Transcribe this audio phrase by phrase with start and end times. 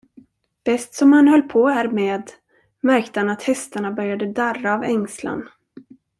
[0.63, 2.31] Bäst som han höll på härmed
[2.81, 5.49] märkte han att hästarna började darra av ängslan.